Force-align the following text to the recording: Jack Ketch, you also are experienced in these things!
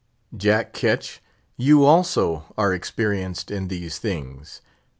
Jack 0.35 0.73
Ketch, 0.73 1.21
you 1.57 1.85
also 1.85 2.51
are 2.57 2.73
experienced 2.73 3.51
in 3.51 3.67
these 3.67 3.99
things! 3.99 4.61